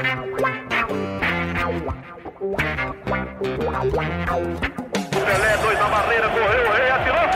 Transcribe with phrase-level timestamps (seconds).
[0.00, 0.16] Pelé,
[5.58, 7.20] dois na barreira, correu, o rei atirou.
[7.20, 7.28] Gol!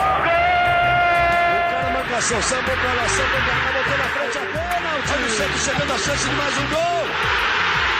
[1.61, 4.97] O cara marcação, sambou pra lá, sambou pra cá, botou na frente a bola.
[4.97, 7.05] O time sempre chegando a chance de mais um gol.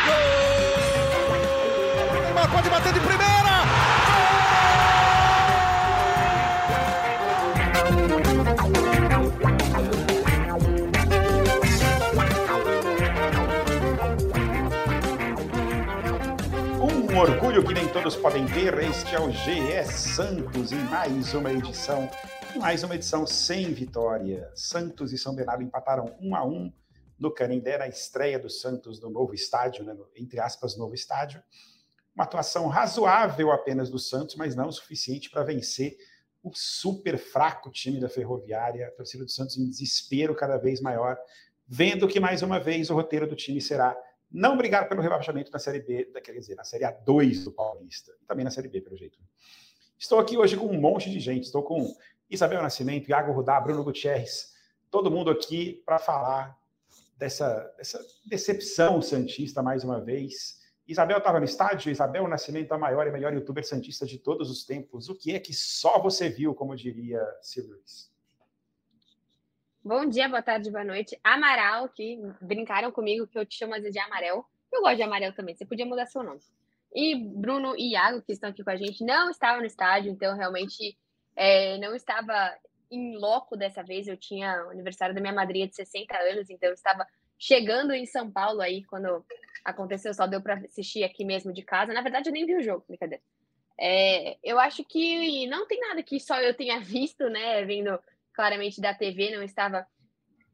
[0.08, 0.16] Gol!
[2.24, 3.55] Neymar pode bater de primeira.
[17.26, 22.08] Orgulho que nem todos podem ter, este é o GE Santos em mais uma edição,
[22.56, 24.52] mais uma edição sem vitória.
[24.54, 26.72] Santos e São Bernardo empataram um a um
[27.18, 31.42] no Canindé na estreia do Santos no novo estádio, né, entre aspas, novo estádio.
[32.14, 35.98] Uma atuação razoável apenas do Santos, mas não o suficiente para vencer
[36.44, 41.18] o super fraco time da Ferroviária, a torcida do Santos em desespero cada vez maior,
[41.68, 43.98] vendo que mais uma vez o roteiro do time será
[44.36, 48.44] não brigar pelo rebaixamento na Série B, quer dizer, na Série A2 do Paulista, também
[48.44, 49.18] na Série B, pelo jeito.
[49.98, 51.96] Estou aqui hoje com um monte de gente, estou com
[52.30, 54.54] Isabel Nascimento, Iago Rudá, Bruno Gutierrez,
[54.92, 56.60] todo mundo aqui para falar
[57.18, 60.60] dessa, dessa decepção santista mais uma vez.
[60.86, 64.66] Isabel estava no estádio, Isabel Nascimento, a maior e melhor youtuber santista de todos os
[64.66, 65.08] tempos.
[65.08, 68.14] O que é que só você viu, como diria Silvio Luiz?
[69.86, 71.16] Bom dia, boa tarde, boa noite.
[71.24, 74.44] Amaral, que brincaram comigo que eu te chamo às vezes de Amarelo.
[74.74, 76.40] Eu gosto de Amarelo também, você podia mudar seu nome.
[76.92, 80.36] E Bruno e Iago, que estão aqui com a gente, não estavam no estádio, então
[80.36, 80.98] realmente
[81.36, 82.58] é, não estava
[82.90, 84.08] em loco dessa vez.
[84.08, 87.06] Eu tinha o aniversário da minha madrinha de 60 anos, então eu estava
[87.38, 89.24] chegando em São Paulo aí quando
[89.64, 91.94] aconteceu, só deu para assistir aqui mesmo de casa.
[91.94, 93.22] Na verdade, eu nem vi o jogo, brincadeira.
[93.80, 98.00] É, eu acho que não tem nada que só eu tenha visto, né, vendo
[98.36, 99.86] claramente da TV, não estava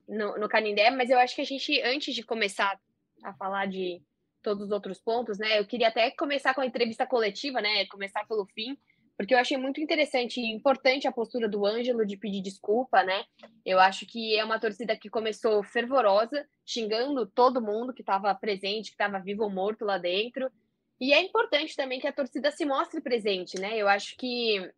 [0.08, 2.80] no, no Canindé, mas eu acho que a gente, antes de começar
[3.24, 4.02] a falar de
[4.42, 8.26] todos os outros pontos, né, eu queria até começar com a entrevista coletiva, né, começar
[8.28, 8.78] pelo fim,
[9.22, 13.24] porque eu achei muito interessante e importante a postura do Ângelo de pedir desculpa, né?
[13.64, 18.88] Eu acho que é uma torcida que começou fervorosa, xingando todo mundo que estava presente,
[18.88, 20.52] que estava vivo ou morto lá dentro.
[21.00, 23.78] E é importante também que a torcida se mostre presente, né?
[23.78, 24.72] Eu acho que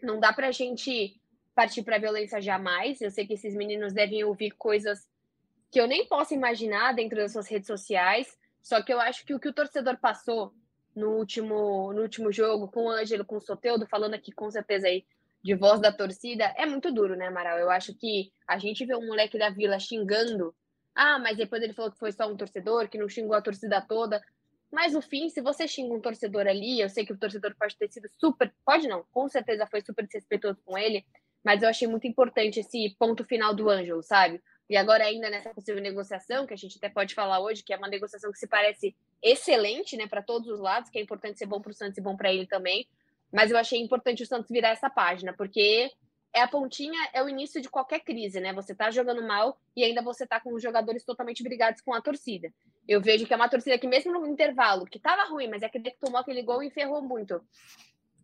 [0.00, 1.20] não dá para a gente
[1.54, 3.00] partir para violência jamais.
[3.00, 5.08] Eu sei que esses meninos devem ouvir coisas
[5.70, 8.36] que eu nem posso imaginar dentro das suas redes sociais.
[8.62, 10.52] Só que eu acho que o que o torcedor passou
[10.94, 14.86] no último, no último jogo, com o Ângelo, com o Soteudo, falando aqui com certeza
[14.86, 15.04] aí
[15.42, 17.58] de voz da torcida, é muito duro, né, Amaral?
[17.58, 20.54] Eu acho que a gente vê um moleque da vila xingando.
[20.94, 23.80] Ah, mas depois ele falou que foi só um torcedor, que não xingou a torcida
[23.80, 24.22] toda.
[24.70, 27.76] Mas no fim, se você xinga um torcedor ali, eu sei que o torcedor pode
[27.76, 28.54] ter sido super.
[28.64, 31.04] Pode não, com certeza foi super desrespeitoso com ele.
[31.44, 34.40] Mas eu achei muito importante esse ponto final do Ângelo, sabe?
[34.70, 37.76] E agora, ainda nessa possível negociação, que a gente até pode falar hoje, que é
[37.76, 41.46] uma negociação que se parece excelente, né, para todos os lados, que é importante ser
[41.46, 42.86] bom para o Santos e bom para ele também.
[43.32, 45.90] Mas eu achei importante o Santos virar essa página, porque
[46.32, 48.52] é a pontinha, é o início de qualquer crise, né?
[48.54, 52.00] Você tá jogando mal e ainda você tá com os jogadores totalmente brigados com a
[52.00, 52.50] torcida.
[52.88, 55.68] Eu vejo que é uma torcida que, mesmo no intervalo, que tava ruim, mas é
[55.68, 57.42] que tomou aquele gol e ferrou muito.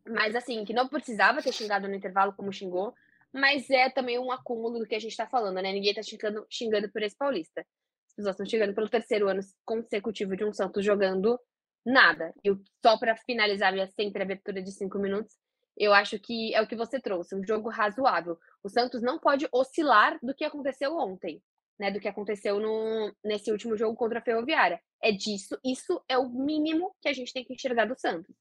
[0.09, 2.95] Mas assim, que não precisava ter xingado no intervalo como xingou,
[3.33, 5.73] mas é também um acúmulo do que a gente está falando, né?
[5.73, 7.61] Ninguém está xingando, xingando por esse paulista.
[8.09, 11.39] As pessoas estão xingando pelo terceiro ano consecutivo de um Santos jogando
[11.85, 12.33] nada.
[12.45, 12.51] E
[12.85, 15.37] só para finalizar minha sempre abertura de cinco minutos,
[15.77, 18.37] eu acho que é o que você trouxe, um jogo razoável.
[18.63, 21.41] O Santos não pode oscilar do que aconteceu ontem,
[21.79, 21.91] né?
[21.91, 24.81] Do que aconteceu no, nesse último jogo contra a Ferroviária.
[25.03, 28.35] É disso, isso é o mínimo que a gente tem que enxergar do Santos.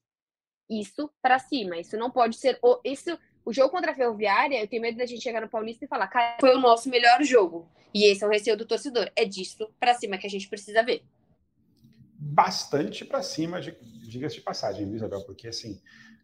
[0.68, 4.82] Isso para cima, isso não pode ser isso o jogo contra a Ferroviária, eu tenho
[4.82, 7.68] medo da gente chegar no Paulista e falar, cara, foi o nosso melhor jogo.
[7.94, 9.10] E esse é o receio do torcedor.
[9.16, 11.02] É disso para cima que a gente precisa ver.
[12.20, 15.24] Bastante para cima, diga-se de passagem, viu, Isabel?
[15.24, 15.80] Porque, assim,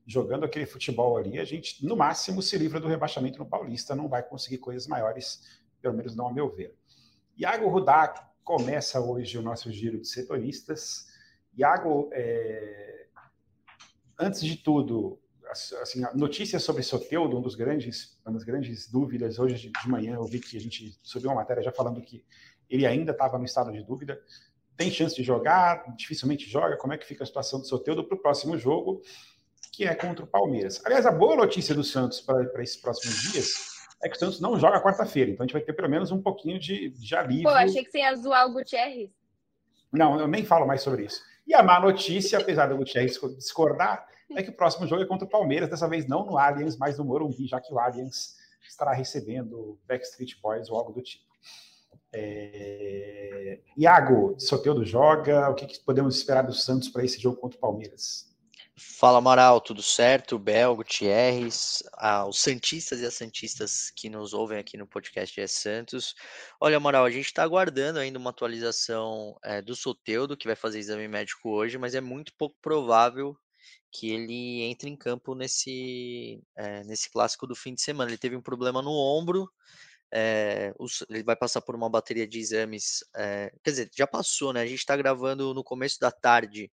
[0.07, 4.09] jogando aquele futebol ali, a gente, no máximo, se livra do rebaixamento no Paulista, não
[4.09, 6.77] vai conseguir coisas maiores, pelo menos não a meu ver.
[7.37, 11.07] Iago Rudak começa hoje o nosso giro de setoristas.
[11.57, 13.07] Iago, é...
[14.19, 15.19] antes de tudo,
[15.51, 19.39] assim, notícias sobre Soteudo, um dos grandes, uma das grandes dúvidas.
[19.39, 22.25] Hoje de manhã eu vi que a gente subiu uma matéria já falando que
[22.69, 24.21] ele ainda estava no estado de dúvida.
[24.77, 26.77] Tem chance de jogar, dificilmente joga.
[26.77, 29.03] Como é que fica a situação do Soteudo para o próximo jogo,
[29.73, 30.81] que é contra o Palmeiras?
[30.85, 34.59] Aliás, a boa notícia do Santos para esses próximos dias é que o Santos não
[34.59, 37.45] joga quarta-feira, então a gente vai ter pelo menos um pouquinho de, de alívio.
[37.45, 39.11] Pô, achei que você ia zoar o Gutierrez.
[39.93, 41.23] Não, eu nem falo mais sobre isso.
[41.47, 45.27] E a má notícia, apesar do Gutierrez discordar, é que o próximo jogo é contra
[45.27, 48.37] o Palmeiras, dessa vez não no Allianz, mas no Morumbi, já que o Allianz
[48.69, 51.25] estará recebendo Backstreet Boys ou algo do tipo.
[52.13, 53.61] É...
[53.77, 57.61] Iago, Soteudo joga, o que, que podemos esperar do Santos para esse jogo contra o
[57.61, 58.33] Palmeiras?
[58.77, 60.37] Fala Amaral, tudo certo?
[60.37, 65.47] Bel, Gutierrez, ah, os Santistas e as Santistas que nos ouvem aqui no podcast é
[65.47, 66.15] Santos.
[66.61, 70.81] Olha, Amaral, a gente está aguardando ainda uma atualização é, do Soteudo, que vai fazer
[70.81, 73.37] exame médico hoje, mas é muito pouco provável
[73.95, 78.11] que ele entre em campo nesse, é, nesse clássico do fim de semana.
[78.11, 79.49] Ele teve um problema no ombro,
[80.13, 83.05] é, os, ele vai passar por uma bateria de exames.
[83.15, 84.63] É, quer dizer, já passou, né?
[84.63, 86.71] A gente está gravando no começo da tarde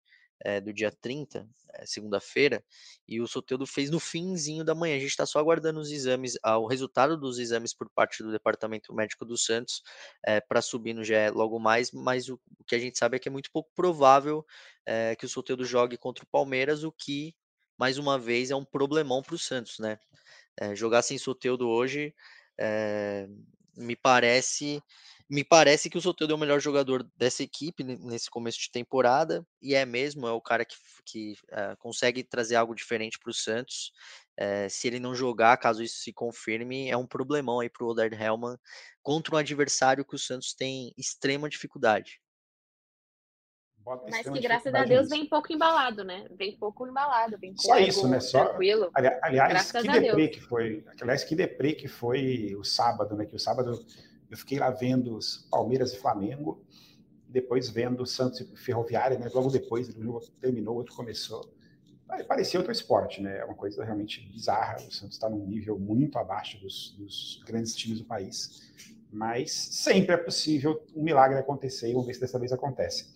[0.63, 2.65] do dia 30, é, segunda-feira,
[3.07, 4.95] e o Soteudo fez no finzinho da manhã.
[4.95, 8.31] A gente está só aguardando os exames, ah, o resultado dos exames por parte do
[8.31, 9.83] Departamento Médico do Santos
[10.50, 13.29] para subir no GE logo mais, mas o, o, que a gente sabe é que
[13.29, 14.44] é muito pouco provável
[15.18, 17.36] que o Soteudo jogue contra o Palmeiras, o que,
[17.78, 20.00] mais uma vez, é um problemão para o Santos, né?
[20.75, 22.13] jogar sem Soteudo hoje
[23.78, 24.81] me parece
[25.31, 29.48] me parece que o Soteldo é o melhor jogador dessa equipe nesse começo de temporada,
[29.62, 30.75] e é mesmo, é o cara que,
[31.06, 33.94] que uh, consegue trazer algo diferente para o Santos.
[34.38, 37.88] Uh, se ele não jogar, caso isso se confirme, é um problemão aí para o
[37.88, 38.57] Oder Hellman
[39.01, 42.19] contra um adversário que o Santos tem extrema dificuldade.
[44.10, 46.28] Mas que graças a Deus vem pouco embalado, né?
[46.31, 48.19] Vem pouco embalado, vem Só isso, né?
[48.19, 48.89] Só, tranquilo.
[48.94, 50.86] Aliás, que deprê que foi.
[51.01, 53.25] Aliás, que deprê que foi o sábado, né?
[53.25, 53.83] Que o sábado
[54.31, 56.63] eu fiquei lá vendo os Palmeiras e Flamengo,
[57.28, 59.30] depois vendo Santos e Ferroviária, né?
[59.33, 61.54] Logo depois, o jogo terminou, o outro começou.
[62.28, 63.39] Parecia outro esporte, né?
[63.39, 64.78] É uma coisa realmente bizarra.
[64.78, 68.72] O Santos está num nível muito abaixo dos, dos, grandes times do país.
[69.12, 73.13] Mas sempre é possível um milagre acontecer e vamos ver se dessa vez acontece.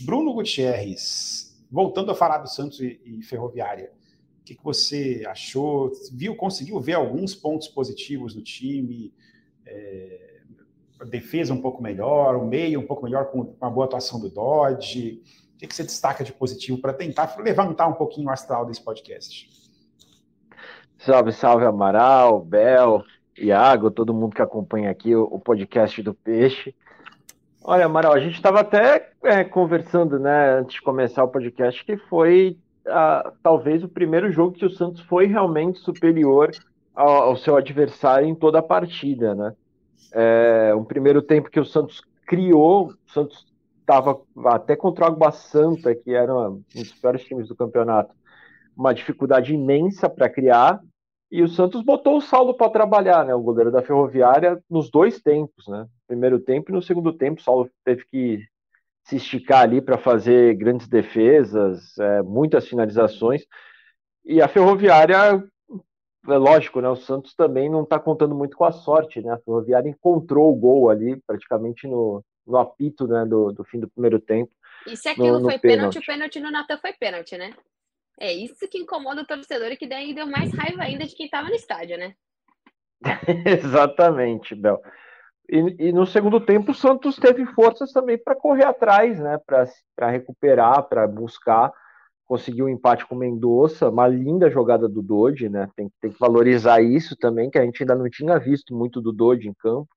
[0.00, 3.92] Bruno Gutierrez, voltando a falar do Santos e, e Ferroviária,
[4.40, 5.92] o que, que, você achou?
[6.12, 9.12] Viu, conseguiu ver alguns pontos positivos no time?
[9.66, 10.40] É,
[11.00, 14.28] a defesa um pouco melhor, o meio um pouco melhor com uma boa atuação do
[14.28, 15.22] Dodge?
[15.54, 18.82] O que, que você destaca de positivo para tentar levantar um pouquinho o astral desse
[18.82, 19.48] podcast?
[20.98, 23.02] Salve, salve Amaral, Bel,
[23.38, 26.74] Iago, todo mundo que acompanha aqui o, o podcast do Peixe.
[27.62, 31.96] Olha, Amaral, a gente estava até é, conversando, né, antes de começar o podcast, que
[31.96, 36.50] foi ah, talvez o primeiro jogo que o Santos foi realmente superior
[36.94, 39.54] ao, ao seu adversário em toda a partida, né?
[40.12, 43.46] É, um primeiro tempo que o Santos criou, o Santos
[43.80, 48.14] estava até contra o Água Santa, que era um dos piores times do campeonato,
[48.76, 50.80] uma dificuldade imensa para criar,
[51.30, 53.34] e o Santos botou o Saulo para trabalhar, né?
[53.34, 55.86] O goleiro da Ferroviária nos dois tempos, né?
[56.10, 58.44] Primeiro tempo e no segundo tempo, o Saulo teve que
[59.04, 63.46] se esticar ali para fazer grandes defesas, é, muitas finalizações.
[64.24, 65.40] E a Ferroviária
[66.28, 66.88] é lógico, né?
[66.88, 69.32] O Santos também não está contando muito com a sorte, né?
[69.32, 73.88] A Ferroviária encontrou o gol ali, praticamente no, no apito né, do, do fim do
[73.88, 74.50] primeiro tempo.
[74.88, 77.54] E se aquilo no, no foi pênalti, o pênalti no Natan foi pênalti, né?
[78.18, 81.26] É isso que incomoda o torcedor e que daí deu mais raiva ainda de quem
[81.26, 82.16] estava no estádio, né?
[83.46, 84.82] Exatamente, Bel.
[85.52, 89.38] E, e, no segundo tempo o Santos teve forças também para correr atrás, né?
[89.44, 91.72] Para recuperar, para buscar
[92.30, 95.68] conseguiu um empate com o Mendonça, uma linda jogada do Dodge, né?
[95.74, 99.10] Tem, tem, que valorizar isso também, que a gente ainda não tinha visto muito do
[99.12, 99.88] Dodge em campo.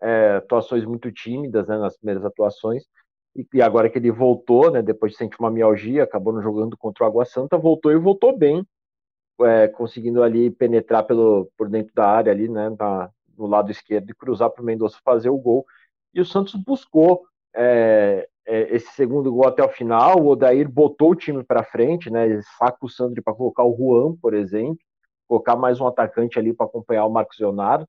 [0.00, 2.84] É, atuações muito tímidas né, nas primeiras atuações.
[3.34, 6.76] E, e, agora que ele voltou, né, depois de sentir uma mialgia, acabou não jogando
[6.76, 8.64] contra o Água Santa, voltou e voltou bem,
[9.40, 14.10] é, conseguindo ali penetrar pelo, por dentro da área ali, né, na, no lado esquerdo
[14.10, 15.64] e cruzar para o Mendonça fazer o gol.
[16.14, 21.10] E o Santos buscou é, é, esse segundo gol até o final, o Odair botou
[21.10, 22.40] o time para frente, né?
[22.58, 24.78] Saca o Sandri para colocar o Juan, por exemplo,
[25.26, 27.88] colocar mais um atacante ali para acompanhar o Marcos Leonardo.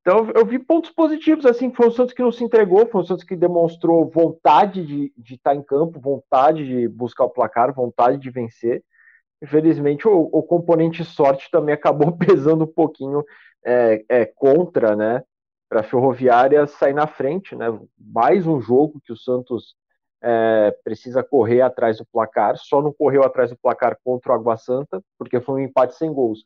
[0.00, 3.04] Então eu vi pontos positivos, assim, foi o Santos que não se entregou, foi o
[3.04, 8.18] Santos que demonstrou vontade de, de estar em campo, vontade de buscar o placar, vontade
[8.18, 8.84] de vencer.
[9.42, 13.24] Infelizmente o, o componente sorte também acabou pesando um pouquinho
[13.68, 15.22] é, é, contra, né?
[15.68, 17.66] para a Ferroviária sair na frente, né?
[17.98, 19.76] Mais um jogo que o Santos
[20.22, 24.56] é, precisa correr atrás do placar, só não correu atrás do placar contra o Água
[24.56, 26.44] Santa, porque foi um empate sem gols.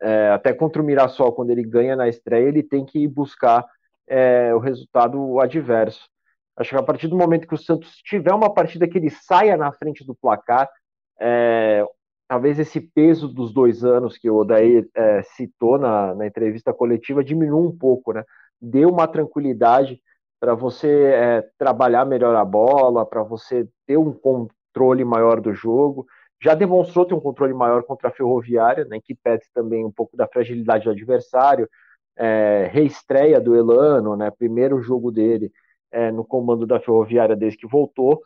[0.00, 3.64] É, até contra o Mirassol, quando ele ganha na estreia, ele tem que ir buscar
[4.08, 6.08] é, o resultado adverso.
[6.56, 9.56] Acho que a partir do momento que o Santos tiver uma partida que ele saia
[9.56, 10.70] na frente do placar,
[11.20, 11.84] é,
[12.28, 17.24] talvez esse peso dos dois anos que o Odair é, citou na, na entrevista coletiva
[17.24, 18.24] diminua um pouco, né?
[18.60, 20.00] dê uma tranquilidade
[20.40, 26.06] para você é, trabalhar melhor a bola, para você ter um controle maior do jogo.
[26.42, 30.16] Já demonstrou ter um controle maior contra a Ferroviária, né, que pede também um pouco
[30.16, 31.68] da fragilidade do adversário,
[32.16, 34.30] é, reestreia do Elano, né?
[34.30, 35.50] Primeiro jogo dele
[35.90, 38.22] é, no comando da Ferroviária desde que voltou.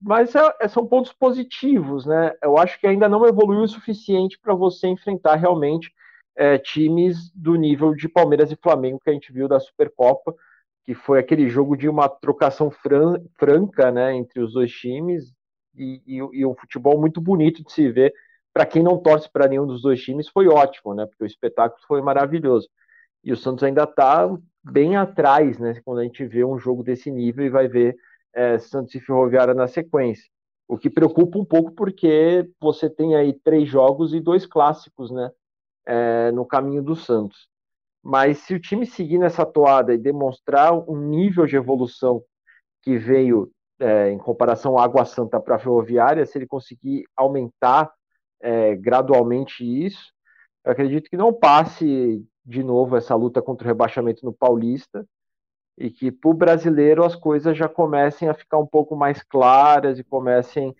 [0.00, 2.32] Mas é, é, são pontos positivos, né?
[2.42, 5.92] Eu acho que ainda não evoluiu o suficiente para você enfrentar realmente
[6.36, 10.34] é, times do nível de Palmeiras e Flamengo que a gente viu da Supercopa,
[10.86, 15.34] que foi aquele jogo de uma trocação fran franca, né, entre os dois times
[15.76, 18.12] e, e, e um futebol muito bonito de se ver.
[18.52, 21.06] Para quem não torce para nenhum dos dois times, foi ótimo, né?
[21.06, 22.68] Porque o espetáculo foi maravilhoso.
[23.22, 24.28] E o Santos ainda está
[24.64, 25.80] bem atrás, né?
[25.84, 27.96] Quando a gente vê um jogo desse nível e vai ver
[28.38, 30.30] é, Santos e Ferroviária na sequência.
[30.68, 35.32] O que preocupa um pouco porque você tem aí três jogos e dois clássicos, né?
[35.84, 37.48] É, no caminho do Santos.
[38.00, 42.22] Mas se o time seguir nessa toada e demonstrar um nível de evolução
[42.82, 47.90] que veio é, em comparação à Água Santa para a Ferroviária, se ele conseguir aumentar
[48.40, 50.12] é, gradualmente isso,
[50.64, 55.04] eu acredito que não passe de novo essa luta contra o rebaixamento no Paulista
[55.78, 59.98] e que para o brasileiro as coisas já comecem a ficar um pouco mais claras
[59.98, 60.74] e comecem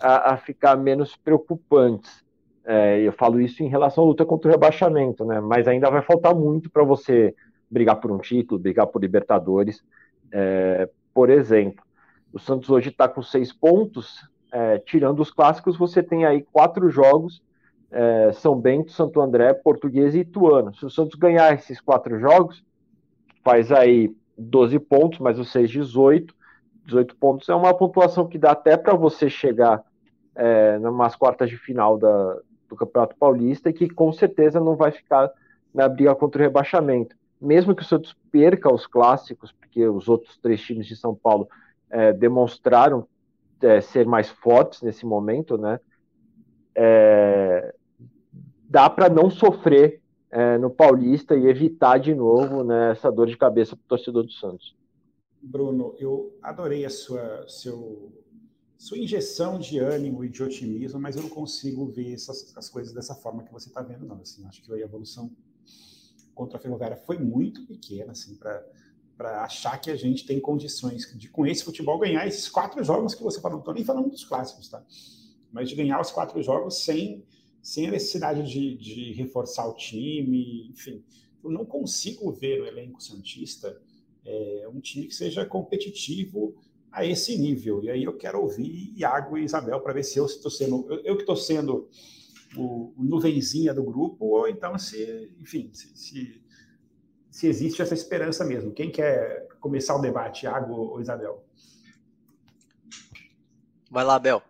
[0.00, 2.24] a, a ficar menos preocupantes.
[2.64, 5.40] É, eu falo isso em relação à luta contra o rebaixamento, né?
[5.40, 7.34] Mas ainda vai faltar muito para você
[7.68, 9.84] brigar por um título, brigar por Libertadores,
[10.32, 11.84] é, por exemplo.
[12.32, 16.88] O Santos hoje está com seis pontos, é, tirando os clássicos, você tem aí quatro
[16.88, 17.42] jogos:
[17.90, 20.72] é, São Bento, Santo André, Português e Ituano.
[20.74, 22.64] Se o Santos ganhar esses quatro jogos,
[23.42, 26.34] faz aí 12 pontos, mais os 6, 18.
[26.86, 29.82] 18 pontos é uma pontuação que dá até para você chegar
[30.34, 32.38] é, nas quartas de final da,
[32.68, 35.30] do Campeonato Paulista e que com certeza não vai ficar
[35.72, 37.16] na briga contra o rebaixamento.
[37.40, 41.48] Mesmo que o Santos perca os clássicos, porque os outros três times de São Paulo
[41.90, 43.06] é, demonstraram
[43.60, 45.80] é, ser mais fortes nesse momento, né?
[46.74, 47.74] É,
[48.68, 50.00] dá para não sofrer
[50.34, 54.24] é, no Paulista e evitar de novo né, essa dor de cabeça para o torcedor
[54.24, 54.74] do Santos.
[55.40, 58.12] Bruno, eu adorei a sua, seu,
[58.76, 62.92] sua injeção de ânimo e de otimismo, mas eu não consigo ver essas, as coisas
[62.92, 64.16] dessa forma que você está vendo, não.
[64.16, 65.30] Assim, acho que a evolução
[66.34, 71.28] contra a Ferroviária foi muito pequena, assim, para achar que a gente tem condições de,
[71.28, 73.58] com esse futebol, ganhar esses quatro jogos que você falou.
[73.58, 74.84] Não estou nem falando dos clássicos, tá?
[75.52, 77.24] Mas de ganhar os quatro jogos sem
[77.64, 81.02] sem a necessidade de, de reforçar o time, enfim.
[81.42, 83.80] Eu não consigo ver o elenco Santista
[84.22, 86.54] é, um time que seja competitivo
[86.92, 87.82] a esse nível.
[87.82, 91.00] E aí eu quero ouvir Iago e Isabel para ver se eu estou sendo, eu,
[91.04, 91.88] eu que estou sendo
[92.54, 96.44] o, o, nuvenzinha do grupo, ou então se, enfim, se, se,
[97.30, 98.72] se, existe essa esperança mesmo.
[98.72, 101.42] Quem quer começar o debate, Iago ou Isabel?
[103.90, 104.42] Vai lá, Bel.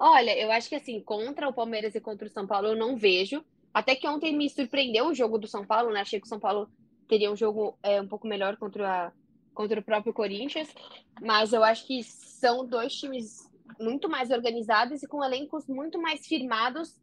[0.00, 2.96] Olha, eu acho que assim, contra o Palmeiras e contra o São Paulo eu não
[2.96, 3.44] vejo.
[3.74, 6.00] Até que ontem me surpreendeu o jogo do São Paulo, né?
[6.00, 6.68] Achei que o São Paulo
[7.08, 9.12] teria um jogo é, um pouco melhor contra, a,
[9.52, 10.72] contra o próprio Corinthians.
[11.20, 13.50] Mas eu acho que são dois times
[13.80, 16.96] muito mais organizados e com elencos muito mais firmados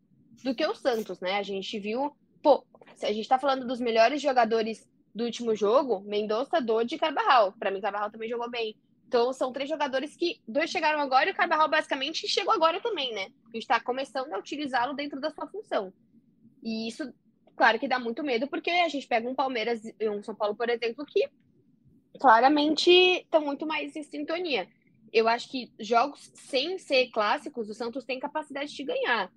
[0.44, 1.38] do que o Santos, né?
[1.38, 2.64] A gente viu, pô,
[3.02, 7.54] a gente tá falando dos melhores jogadores do último jogo, Mendonça, Dodi e Carvajal.
[7.60, 8.76] Para mim, Carvajal também jogou bem.
[9.08, 13.14] Então, são três jogadores que dois chegaram agora e o Carvajal basicamente chegou agora também,
[13.14, 13.28] né?
[13.44, 15.94] A gente está começando a utilizá-lo dentro da sua função.
[16.64, 17.14] E isso,
[17.56, 20.56] claro que dá muito medo, porque a gente pega um Palmeiras e um São Paulo,
[20.56, 21.30] por exemplo, que
[22.20, 24.68] claramente estão muito mais em sintonia.
[25.14, 29.32] Eu acho que jogos sem ser clássicos, o Santos tem capacidade de ganhar.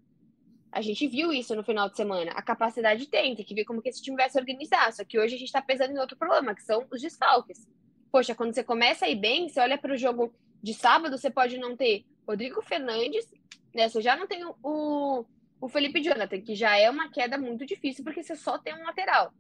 [0.72, 2.32] A gente viu isso no final de semana.
[2.32, 4.92] A capacidade tem, tem que ver como que esse time vai se organizar.
[4.92, 7.66] Só que hoje a gente está pesando em outro problema, que são os desfalques
[8.10, 11.30] poxa, quando você começa a ir bem, você olha para o jogo de sábado, você
[11.30, 13.26] pode não ter Rodrigo Fernandes,
[13.74, 13.88] né?
[13.88, 15.24] Você já não tem o,
[15.60, 18.84] o Felipe Jonathan, que já é uma queda muito difícil, porque você só tem um
[18.84, 19.32] lateral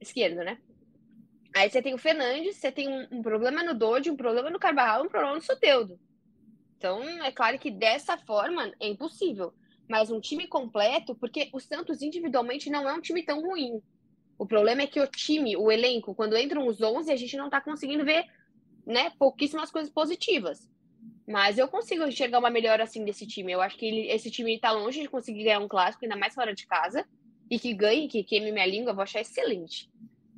[0.00, 0.58] esquerdo, né?
[1.54, 4.58] Aí você tem o Fernandes, você tem um, um problema no Dodge, um problema no
[4.58, 5.98] Carvajal, um problema no Soteudo.
[6.76, 9.54] Então, é claro que dessa forma é impossível.
[9.88, 13.80] Mas um time completo, porque o Santos individualmente não é um time tão ruim.
[14.38, 17.46] O problema é que o time, o elenco, quando entram os 11, a gente não
[17.46, 18.26] está conseguindo ver
[18.86, 20.68] né, pouquíssimas coisas positivas.
[21.26, 23.52] Mas eu consigo enxergar uma melhora assim desse time.
[23.52, 26.34] Eu acho que ele, esse time está longe de conseguir ganhar um clássico, ainda mais
[26.34, 27.06] fora de casa.
[27.50, 29.90] E que ganhe, que queime minha língua, eu vou achar excelente.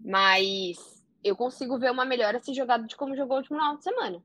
[0.05, 0.77] Mas
[1.25, 4.23] eu consigo ver uma melhora se jogado de como jogou o último final de semana.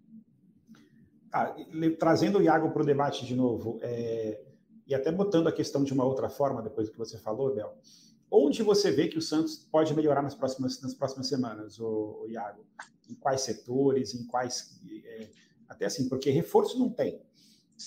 [1.34, 1.56] Ah,
[1.98, 4.40] trazendo o Iago para o debate de novo, é,
[4.86, 7.74] e até botando a questão de uma outra forma, depois do que você falou, Bel.
[8.34, 12.66] Onde você vê que o Santos pode melhorar nas próximas, nas próximas semanas, o, Iago?
[13.10, 14.80] Em quais setores, em quais.
[15.04, 15.28] É,
[15.68, 17.22] até assim, porque reforço não tem.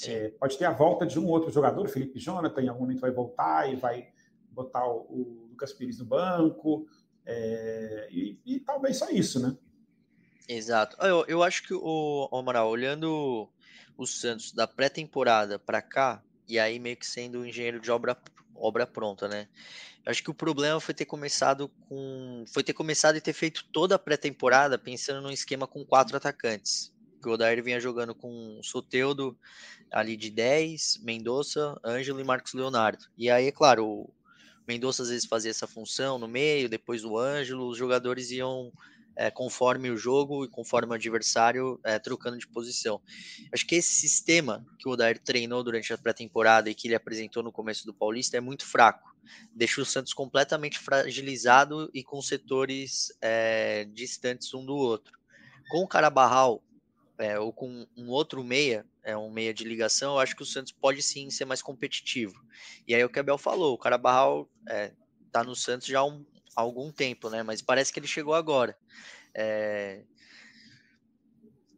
[0.07, 3.11] É, pode ter a volta de um outro jogador, Felipe Jonathan, em algum momento vai
[3.11, 4.09] voltar e vai
[4.51, 6.87] botar o, o Lucas Pires no banco,
[7.25, 9.57] é, e, e, talvez só isso, né?
[10.49, 10.97] Exato.
[11.01, 13.49] Eu, eu acho que o Amaral, olhando
[13.97, 18.17] o Santos da pré-temporada para cá, e aí meio que sendo um engenheiro de obra,
[18.55, 19.49] obra pronta, né?
[20.07, 22.45] Acho que o problema foi ter começado com.
[22.53, 26.93] Foi ter começado e ter feito toda a pré-temporada pensando num esquema com quatro atacantes.
[27.25, 29.39] O Odair vinha jogando com Soteudo
[29.91, 33.07] ali de 10, Mendonça, Ângelo e Marcos Leonardo.
[33.17, 34.15] E aí, é claro, o
[34.69, 38.71] Mendonça às vezes fazia essa função no meio, depois o Ângelo, os jogadores iam
[39.17, 43.01] é, conforme o jogo e conforme o adversário é, trocando de posição.
[43.53, 47.43] Acho que esse sistema que o Odair treinou durante a pré-temporada e que ele apresentou
[47.43, 49.14] no começo do Paulista é muito fraco.
[49.55, 55.19] Deixa o Santos completamente fragilizado e com setores é, distantes um do outro.
[55.71, 56.63] Com o Carabarral
[57.19, 60.47] é, ou com um outro meia, é um meia de ligação, eu acho que o
[60.47, 62.43] Santos pode sim ser mais competitivo.
[62.87, 64.93] E aí o que Abel falou, o Carabarral é,
[65.31, 67.43] tá no Santos já há um, algum tempo, né?
[67.43, 68.77] Mas parece que ele chegou agora.
[69.35, 70.05] É...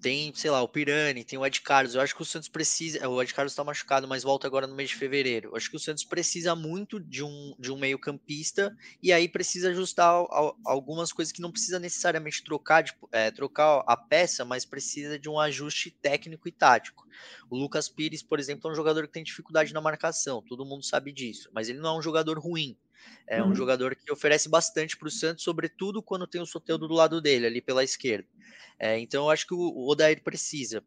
[0.01, 1.95] Tem, sei lá, o Pirani, tem o Ed Carlos.
[1.95, 3.09] Eu acho que o Santos precisa.
[3.09, 5.51] O Ed Carlos está machucado, mas volta agora no mês de fevereiro.
[5.51, 9.71] Eu acho que o Santos precisa muito de um, de um meio-campista e aí precisa
[9.71, 10.13] ajustar
[10.65, 15.29] algumas coisas que não precisa necessariamente trocar, de, é, trocar a peça, mas precisa de
[15.29, 17.07] um ajuste técnico e tático.
[17.51, 20.85] O Lucas Pires, por exemplo, é um jogador que tem dificuldade na marcação, todo mundo
[20.85, 22.77] sabe disso, mas ele não é um jogador ruim.
[23.27, 23.55] É um uhum.
[23.55, 27.47] jogador que oferece bastante para o Santos, sobretudo quando tem o Soteldo do lado dele,
[27.47, 28.29] ali pela esquerda.
[28.79, 30.85] É, então eu acho que o Odair precisa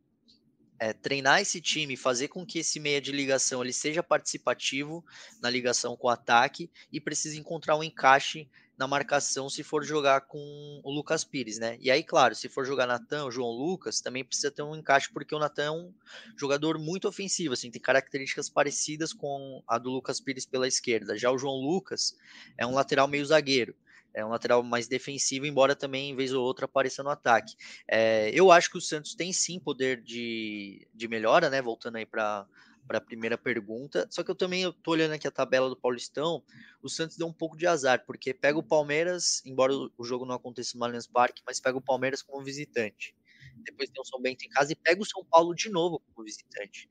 [0.80, 5.04] é, treinar esse time, fazer com que esse meia de ligação ele seja participativo
[5.42, 8.50] na ligação com o ataque e precisa encontrar um encaixe
[8.80, 10.40] na marcação se for jogar com
[10.82, 11.78] o Lucas Pires, né?
[11.82, 15.36] E aí, claro, se for jogar Natan João Lucas, também precisa ter um encaixe, porque
[15.36, 15.94] o Natan é um
[16.38, 21.18] jogador muito ofensivo, assim, tem características parecidas com a do Lucas Pires pela esquerda.
[21.18, 22.16] Já o João Lucas
[22.58, 23.76] é um lateral meio zagueiro.
[24.14, 27.56] É um lateral mais defensivo, embora também, em vez ou outra, apareça no ataque.
[27.88, 31.62] É, eu acho que o Santos tem sim poder de, de melhora, né?
[31.62, 32.48] Voltando aí para
[32.90, 34.08] para a primeira pergunta.
[34.10, 36.44] Só que eu também estou olhando aqui a tabela do Paulistão,
[36.82, 40.34] o Santos deu um pouco de azar, porque pega o Palmeiras, embora o jogo não
[40.34, 43.16] aconteça no Allianz Parque, mas pega o Palmeiras como visitante.
[43.58, 46.26] Depois tem o São Bento em casa e pega o São Paulo de novo como
[46.26, 46.90] visitante.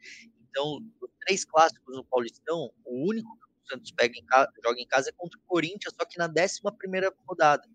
[0.49, 4.81] Então, os três clássicos no Paulistão, o único que o Santos pega em casa, joga
[4.81, 7.69] em casa é contra o Corinthians, só que na 11 primeira rodada.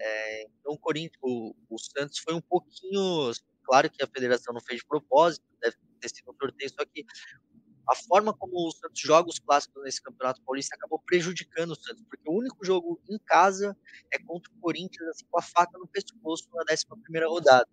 [0.00, 3.30] É, então, o Corinthians, o, o Santos foi um pouquinho
[3.62, 7.04] claro que a federação não fez de propósito, deve ter sido um sorteio, só que
[7.90, 12.04] a forma como o Santos joga os clássicos nesse Campeonato Paulista acabou prejudicando o Santos,
[12.08, 13.76] porque o único jogo em casa
[14.12, 16.84] é contra o Corinthians, assim, com a faca no pescoço na 11
[17.26, 17.68] rodada.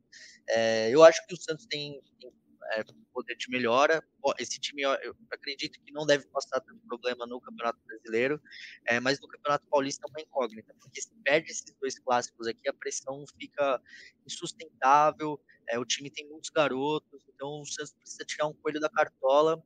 [0.49, 2.33] É, eu acho que o Santos tem, tem
[2.71, 4.03] é, poder de melhora.
[4.39, 8.41] Esse time, eu acredito que não deve passar tanto problema no Campeonato Brasileiro,
[8.87, 12.67] é, mas no Campeonato Paulista é uma incógnita, porque se perde esses dois clássicos aqui,
[12.67, 13.79] a pressão fica
[14.25, 15.39] insustentável.
[15.69, 19.63] É, o time tem muitos garotos, então o Santos precisa tirar um coelho da cartola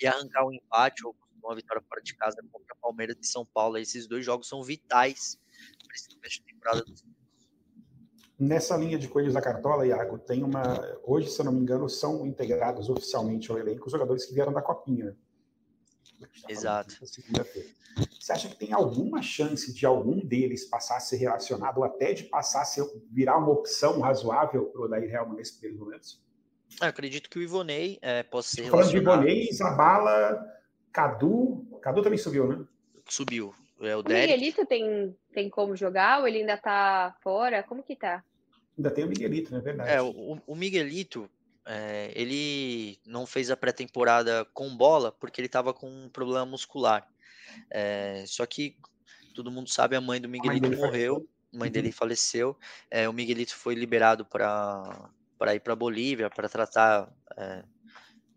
[0.00, 3.76] e arrancar um empate ou uma vitória fora de casa contra Palmeiras e São Paulo.
[3.76, 5.38] Esses dois jogos são vitais
[5.84, 6.84] para esse começo de temporada
[8.38, 10.62] Nessa linha de coelhos da cartola, Iago, tem uma.
[11.04, 14.52] Hoje, se eu não me engano, são integrados oficialmente ao elenco os jogadores que vieram
[14.52, 15.16] da Copinha.
[16.18, 16.28] Né?
[16.48, 16.96] Exato.
[18.18, 22.14] Você acha que tem alguma chance de algum deles passar a ser relacionado, ou até
[22.14, 26.20] de passar a ser, virar uma opção razoável para o Odair Helman nesse período momento?
[26.80, 28.70] Eu acredito que o Ivonei é, possa ser.
[28.70, 30.44] Falando de Ivonei, Zabala,
[30.92, 31.66] Cadu.
[31.80, 32.64] Cadu também subiu, né?
[33.08, 33.54] Subiu.
[33.80, 37.62] É, o, o Miguelito tem, tem como jogar ou ele ainda tá fora?
[37.64, 38.22] Como que tá?
[38.78, 39.90] Ainda tem o Miguelito, não é verdade?
[39.90, 41.28] É, o, o Miguelito,
[41.66, 47.06] é, ele não fez a pré-temporada com bola porque ele estava com um problema muscular.
[47.70, 48.76] É, só que
[49.34, 51.92] todo mundo sabe, a mãe do Miguelito mãe morreu, a mãe dele uhum.
[51.92, 52.56] faleceu.
[52.88, 55.10] É, o Miguelito foi liberado para
[55.42, 57.64] para ir para Bolívia para tratar é,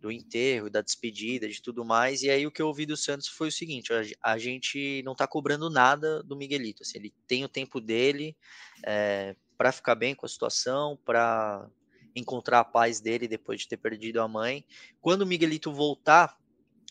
[0.02, 2.24] do enterro, da despedida, de tudo mais.
[2.24, 3.92] E aí o que eu ouvi do Santos foi o seguinte:
[4.24, 6.82] a, gente não está cobrando nada do Miguelito.
[6.82, 8.36] Assim, ele tem o tempo dele
[8.84, 11.70] é, para ficar bem com a situação, para
[12.16, 14.66] encontrar a paz dele depois de ter perdido a mãe.
[15.00, 16.36] Quando o Miguelito voltar,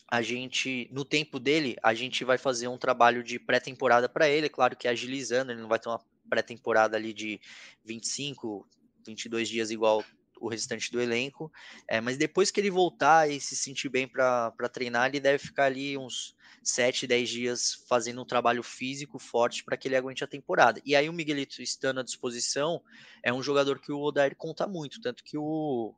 [0.09, 4.47] a gente, no tempo dele, a gente vai fazer um trabalho de pré-temporada para ele,
[4.47, 5.99] claro que agilizando, ele não vai ter uma
[6.29, 7.39] pré-temporada ali de
[7.83, 8.65] 25,
[9.05, 10.03] 22 dias igual
[10.39, 11.51] o restante do elenco.
[11.87, 15.65] É, mas depois que ele voltar e se sentir bem para treinar, ele deve ficar
[15.65, 20.27] ali uns 7, 10 dias fazendo um trabalho físico forte para que ele aguente a
[20.27, 20.81] temporada.
[20.85, 22.81] E aí o Miguelito estando à disposição
[23.23, 25.93] é um jogador que o Odair conta muito, tanto que o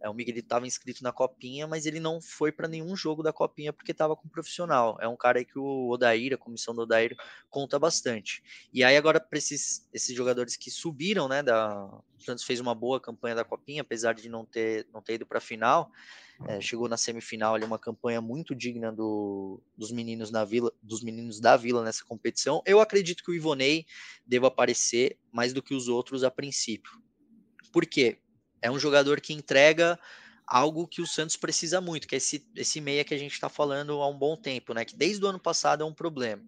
[0.00, 3.32] é, o Miguel estava inscrito na Copinha, mas ele não foi para nenhum jogo da
[3.32, 4.98] Copinha porque estava com profissional.
[5.00, 7.16] É um cara que o Odair, a comissão do Odair,
[7.50, 8.42] conta bastante.
[8.72, 12.74] E aí agora para esses, esses jogadores que subiram, né, da, o Santos fez uma
[12.74, 15.90] boa campanha da Copinha, apesar de não ter, não ter ido para a final,
[16.46, 21.02] é, chegou na semifinal ali uma campanha muito digna do, dos meninos na vila, dos
[21.02, 22.62] meninos da vila nessa competição.
[22.64, 23.86] Eu acredito que o Ivonei
[24.24, 26.92] deva aparecer mais do que os outros a princípio.
[27.72, 28.20] Por quê?
[28.60, 29.98] É um jogador que entrega
[30.46, 33.48] algo que o Santos precisa muito, que é esse, esse meia que a gente está
[33.48, 34.84] falando há um bom tempo, né?
[34.84, 36.42] Que desde o ano passado é um problema.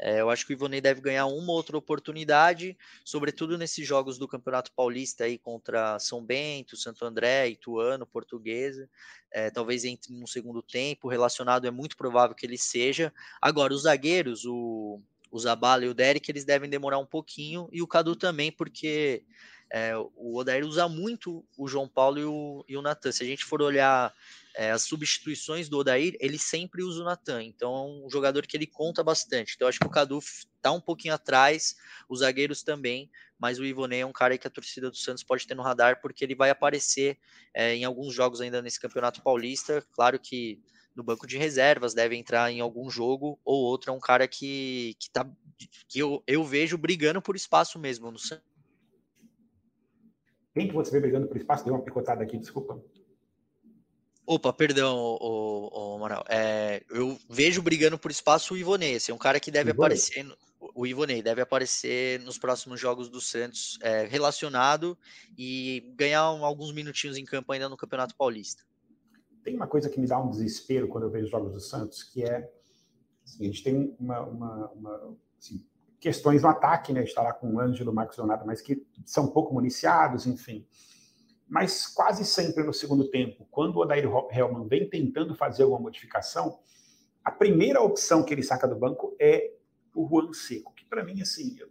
[0.00, 4.28] É, eu acho que o Ivonei deve ganhar uma outra oportunidade, sobretudo nesses jogos do
[4.28, 8.88] Campeonato Paulista aí contra São Bento, Santo André, Ituano, Portuguesa.
[9.32, 13.12] É, talvez entre no segundo tempo, relacionado é muito provável que ele seja.
[13.42, 17.82] Agora, os zagueiros, o, o Zabala e o Derek, eles devem demorar um pouquinho, e
[17.82, 19.24] o Cadu também, porque
[19.70, 23.12] é, o Odair usa muito o João Paulo e o, e o Natan.
[23.12, 24.14] Se a gente for olhar
[24.56, 27.42] é, as substituições do Odair, ele sempre usa o Natan.
[27.42, 29.54] Então é um jogador que ele conta bastante.
[29.54, 31.76] Então acho que o Cadu está um pouquinho atrás,
[32.08, 35.46] os zagueiros também, mas o Ivonei é um cara que a torcida do Santos pode
[35.46, 37.18] ter no radar, porque ele vai aparecer
[37.54, 39.86] é, em alguns jogos ainda nesse Campeonato Paulista.
[39.92, 40.60] Claro que
[40.96, 43.92] no banco de reservas, deve entrar em algum jogo ou outro.
[43.92, 45.24] É um cara que, que, tá,
[45.86, 48.47] que eu, eu vejo brigando por espaço mesmo no Santos.
[50.58, 51.64] Quem que você vê brigando por espaço?
[51.64, 52.82] Deu uma picotada aqui, desculpa.
[54.26, 56.24] Opa, perdão, o, o, Amaral.
[56.28, 58.94] É, eu vejo brigando por espaço o Ivonei.
[58.94, 59.96] Esse é um cara que deve Ivonei.
[59.96, 60.26] aparecer.
[60.74, 64.98] O Ivonei deve aparecer nos próximos jogos do Santos é, relacionado
[65.38, 68.64] e ganhar alguns minutinhos em campo ainda no Campeonato Paulista.
[69.44, 72.24] Tem uma coisa que me dá um desespero quando eu vejo jogos do Santos, que
[72.24, 72.52] é
[73.24, 75.64] assim, a gente tem uma, uma, uma assim,
[76.00, 77.02] questões no ataque, né?
[77.02, 80.66] Está lá com o Ângelo, Marcos Leonardo, mas que são pouco municiados, enfim.
[81.48, 86.58] Mas quase sempre no segundo tempo, quando o Odair Helman vem tentando fazer alguma modificação,
[87.24, 89.54] a primeira opção que ele saca do banco é
[89.94, 91.68] o Juan Seco, que para mim, assim, eu,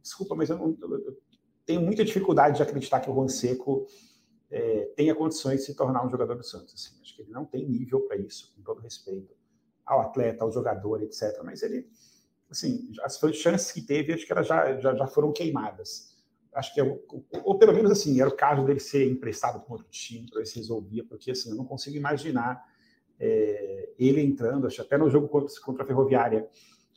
[0.00, 1.18] desculpa, mas eu, não, eu,
[1.64, 3.86] tenho muita dificuldade de acreditar que o Juan Seco
[4.50, 6.74] é, tenha condições de se tornar um jogador do Santos.
[6.74, 7.00] Assim.
[7.02, 9.34] Acho que ele não tem nível para isso, com todo respeito
[9.84, 11.40] ao atleta, ao jogador, etc.
[11.44, 11.88] Mas ele
[12.50, 16.14] assim, as chances que teve, acho que elas já, já, já foram queimadas.
[16.54, 16.98] Acho que, é,
[17.44, 20.46] ou pelo menos assim, era o caso dele ser emprestado para outro time, para ver
[20.46, 22.64] se resolvia, porque assim, eu não consigo imaginar
[23.20, 26.48] é, ele entrando, acho até no jogo contra, contra a Ferroviária,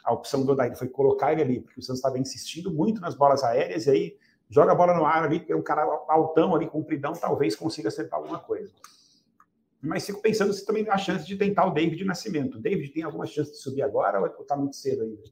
[0.03, 3.15] a opção do Odair foi colocar ele ali, porque o Santos estava insistindo muito nas
[3.15, 4.17] bolas aéreas, e aí
[4.49, 8.17] joga a bola no ar ali, é um cara altão ali, compridão, talvez consiga acertar
[8.17, 8.71] alguma coisa.
[9.81, 12.59] Mas fico pensando se também tem a chance de tentar o David Nascimento.
[12.59, 15.23] David tem alguma chance de subir agora ou está muito cedo ainda?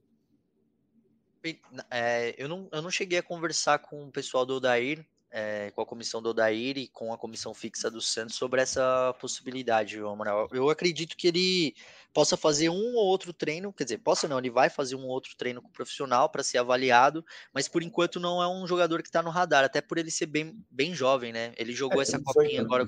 [1.92, 5.82] É, eu, não, eu não cheguei a conversar com o pessoal do Odair, é, com
[5.82, 10.48] a comissão do Odair e com a comissão fixa do Santos sobre essa possibilidade, Amaral.
[10.52, 11.76] Eu acredito que ele
[12.14, 15.10] possa fazer um ou outro treino, quer dizer, possa não, ele vai fazer um ou
[15.10, 19.02] outro treino com o profissional para ser avaliado, mas por enquanto não é um jogador
[19.04, 21.54] que está no radar, até por ele ser bem, bem jovem, né?
[21.58, 22.88] Ele jogou é, essa copinha agora,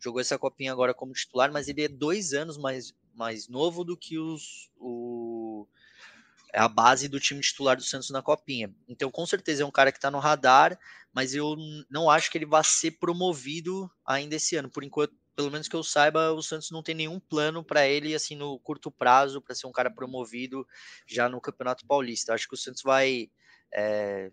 [0.00, 3.96] jogou essa copinha agora como titular, mas ele é dois anos mais, mais novo do
[3.96, 4.70] que os,
[6.56, 8.74] é a base do time titular do Santos na Copinha.
[8.88, 10.78] Então, com certeza é um cara que está no radar,
[11.12, 11.54] mas eu
[11.90, 14.70] não acho que ele vai ser promovido ainda esse ano.
[14.70, 18.14] Por enquanto, pelo menos que eu saiba, o Santos não tem nenhum plano para ele,
[18.14, 20.66] assim, no curto prazo, para ser um cara promovido
[21.06, 22.32] já no Campeonato Paulista.
[22.32, 23.30] Acho que o Santos vai
[23.74, 24.32] é,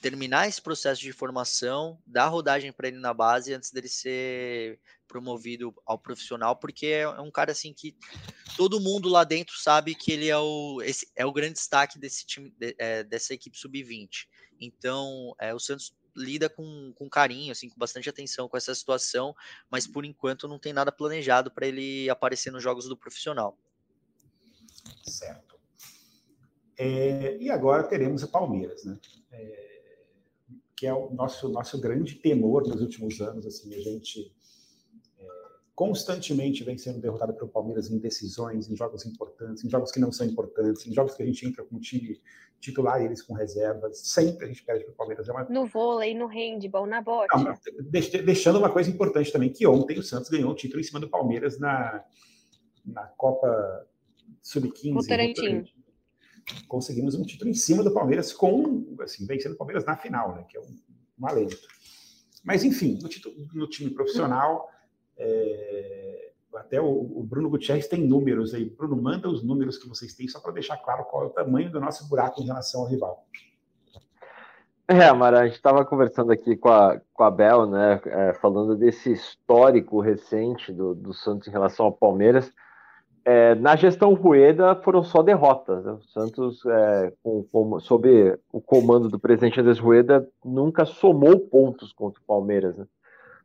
[0.00, 5.74] terminar esse processo de formação, dar rodagem para ele na base antes dele ser promovido
[5.84, 7.94] ao profissional, porque é, é um cara assim que
[8.56, 12.24] todo mundo lá dentro sabe que ele é o, esse, é o grande destaque desse
[12.24, 14.26] time, de, é, dessa equipe sub-20.
[14.58, 19.34] Então, é, o Santos lida com, com carinho, assim, com bastante atenção com essa situação,
[19.70, 23.56] mas por enquanto não tem nada planejado para ele aparecer nos jogos do profissional.
[25.04, 25.60] Certo.
[26.76, 28.98] É, e agora teremos o Palmeiras, né?
[29.30, 29.71] É,
[30.82, 33.46] que é o nosso, nosso grande temor nos últimos anos.
[33.46, 34.34] Assim, a gente
[35.76, 40.10] constantemente vem sendo derrotado pelo Palmeiras em decisões, em jogos importantes, em jogos que não
[40.10, 42.20] são importantes, em jogos que a gente entra com o time
[42.58, 43.98] titular e eles com reservas.
[43.98, 45.28] Sempre a gente perde para o Palmeiras.
[45.28, 45.44] É uma...
[45.44, 47.28] No vôlei, no handball, na bote.
[47.36, 47.54] Não,
[48.24, 51.08] deixando uma coisa importante também, que ontem o Santos ganhou um título em cima do
[51.08, 52.04] Palmeiras na,
[52.84, 53.86] na Copa
[54.42, 54.94] Sub-15.
[56.68, 60.44] Conseguimos um título em cima do Palmeiras com, assim, vencendo o Palmeiras na final, né,
[60.48, 60.76] que é um,
[61.20, 61.56] um alento.
[62.44, 64.68] Mas, enfim, no, título, no time profissional...
[65.18, 68.64] É, Até o, o, Bruno Gutierrez tem números aí.
[68.64, 71.70] Bruno, manda os números que vocês têm, só para deixar claro qual é o tamanho
[71.70, 73.26] do nosso buraco em relação ao rival.
[74.88, 78.76] É, Mara, a gente estava conversando aqui com a, com a Bel, né, é, falando
[78.76, 82.50] desse histórico recente do, do Santos em relação ao Palmeiras.
[83.24, 85.84] É, na gestão Rueda foram só derrotas.
[85.84, 85.92] Né?
[85.92, 91.92] O Santos, é, com, com, sob o comando do presidente Andrés Rueda, nunca somou pontos
[91.92, 92.84] contra o Palmeiras, né?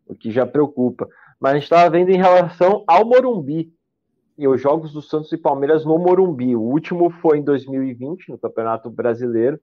[0.07, 1.07] o que já preocupa.
[1.39, 3.71] Mas a gente estava vendo em relação ao Morumbi
[4.37, 6.55] e os jogos do Santos e Palmeiras no Morumbi.
[6.55, 9.59] O último foi em 2020, no Campeonato Brasileiro,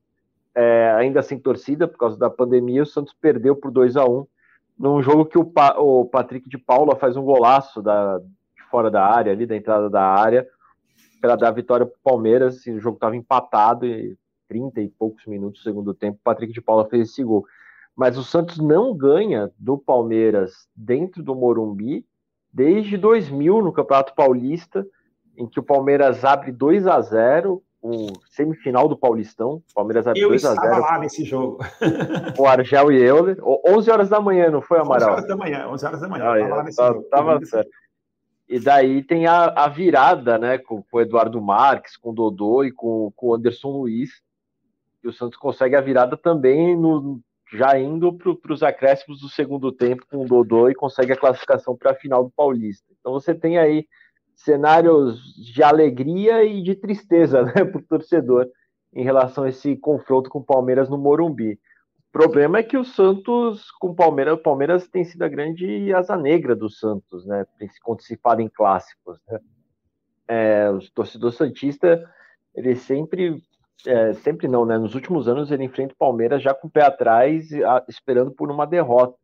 [0.54, 2.82] é, ainda sem torcida por causa da pandemia.
[2.82, 4.26] O Santos perdeu por 2 a 1
[4.78, 8.20] num jogo que o, pa o Patrick de Paula faz um golaço da,
[8.74, 10.44] fora da área, ali da entrada da área,
[11.20, 12.56] para dar vitória para o Palmeiras.
[12.56, 14.16] Assim, o jogo estava empatado e
[14.48, 16.18] 30 e poucos minutos do segundo tempo.
[16.18, 17.46] O Patrick de Paula fez esse gol
[17.96, 22.04] mas o Santos não ganha do Palmeiras dentro do Morumbi
[22.52, 24.86] desde 2000 no Campeonato Paulista,
[25.36, 29.62] em que o Palmeiras abre 2 a 0 o semifinal do Paulistão.
[29.70, 31.58] O Palmeiras abre 2 a 0 Eu estava lá nesse jogo.
[32.38, 33.36] O Argel e Euler.
[33.42, 35.10] 11 horas da manhã, não foi, Amaral?
[35.10, 36.24] 11 horas da manhã, 11 horas da manhã.
[36.24, 37.02] Ah, tava lá nesse jogo.
[37.10, 37.70] Tava certo.
[38.48, 42.64] E daí tem a, a virada, né, com, com, o Eduardo Marques, com o Dodô
[42.64, 44.22] e com, com o Anderson Luiz.
[45.02, 47.20] E o Santos consegue a virada também no,
[47.52, 51.76] já indo para os acréscimos do segundo tempo com o Dodô e consegue a classificação
[51.76, 52.86] para a final do Paulista.
[52.98, 53.86] Então você tem aí
[54.34, 58.48] cenários de alegria e de tristeza né, para o torcedor
[58.92, 61.58] em relação a esse confronto com o Palmeiras no Morumbi.
[62.14, 66.16] Problema é que o Santos com o Palmeiras, o Palmeiras tem sido a grande asa
[66.16, 67.44] negra do Santos, né?
[67.82, 69.18] Quando se fala em clássicos.
[69.28, 69.40] Né?
[70.28, 72.08] É, o torcedor santista
[72.54, 73.42] ele sempre
[73.84, 74.78] é, sempre não, né?
[74.78, 77.48] Nos últimos anos ele enfrenta o Palmeiras já com o pé atrás,
[77.88, 79.18] esperando por uma derrota.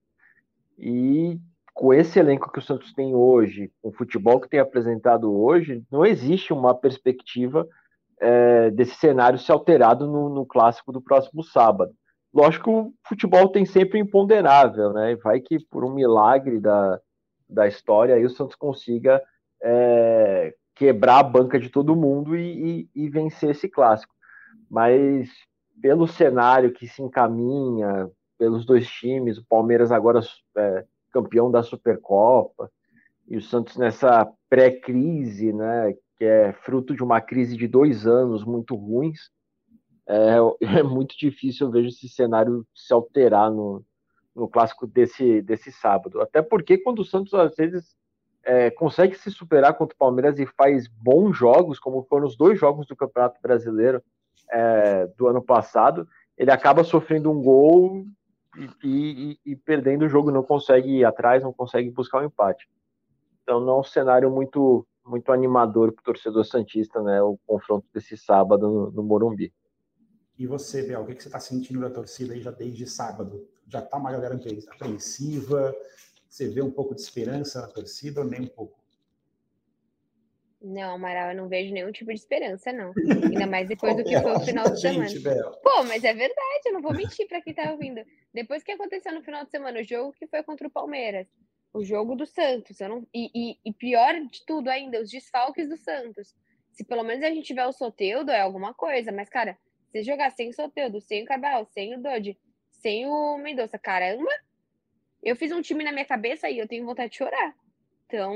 [0.77, 1.39] E
[1.73, 5.85] com esse elenco que o Santos tem hoje, com o futebol que tem apresentado hoje,
[5.93, 7.69] não existe uma perspectiva
[8.21, 11.93] é, desse cenário se alterado no, no, clássico do próximo sábado.
[12.33, 15.17] Lógico que o futebol tem sempre imponderável, né?
[15.17, 17.01] Vai que por um milagre da,
[17.49, 19.21] da história aí o Santos consiga
[19.63, 24.15] é, quebrar a banca de todo mundo e, e, e vencer esse clássico
[24.71, 25.29] mas
[25.83, 30.21] pelo cenário que se encaminha, pelos dois times, o Palmeiras agora
[30.57, 32.71] é campeão da Supercopa,
[33.27, 38.45] e o Santos nessa pré-crise, né, que é fruto de uma crise de dois anos
[38.45, 39.31] muito ruins,
[40.07, 40.37] é,
[40.81, 43.85] é muito difícil, eu vejo esse cenário se alterar no,
[44.35, 46.21] no clássico desse, desse sábado.
[46.21, 47.97] Até porque quando o Santos às vezes
[48.43, 52.59] é, consegue se superar contra o Palmeiras e faz bons jogos, como foram os dois
[52.59, 54.03] jogos do Campeonato Brasileiro,
[54.51, 58.05] é, do ano passado, ele acaba sofrendo um gol
[58.83, 62.27] e, e, e, perdendo o jogo, não consegue ir atrás, não consegue buscar o um
[62.27, 62.69] empate.
[63.43, 67.21] Então não é um cenário muito muito animador para o torcedor santista, né?
[67.23, 69.53] O confronto desse sábado no, no Morumbi.
[70.41, 73.47] E você, Bel, o que, você está sentindo da torcida aí já desde sábado?
[73.69, 75.77] Já está uma galera apreensiva?
[76.27, 78.81] Você vê um pouco de esperança na torcida ou nem um pouco?
[80.63, 82.95] Não, Amaral, eu não vejo nenhum tipo de esperança, não.
[83.31, 85.09] Ainda mais depois do que foi o final de semana.
[85.09, 85.23] Gente,
[85.63, 88.01] Pô, mas é verdade, eu não vou mentir para quem tá ouvindo.
[88.33, 91.27] Depois que aconteceu no final de semana, o jogo que foi contra o Palmeiras,
[91.71, 93.07] o jogo do Santos, eu não...
[93.13, 96.35] e, e, e pior de tudo ainda, os desfalques do Santos.
[96.73, 99.59] Se pelo menos a gente tiver o Soteudo, é alguma coisa, mas, cara,
[99.91, 102.39] se jogar sem o Soteudo, sem o Cabral, sem o Dodge,
[102.71, 104.31] sem o Mendonça, caramba,
[105.23, 107.55] eu fiz um time na minha cabeça e eu tenho vontade de chorar.
[108.07, 108.35] Então.